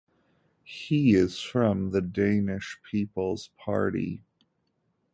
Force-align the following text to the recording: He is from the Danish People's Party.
He 0.63 1.13
is 1.13 1.39
from 1.41 1.91
the 1.91 2.01
Danish 2.01 2.79
People's 2.83 3.49
Party. 3.59 4.23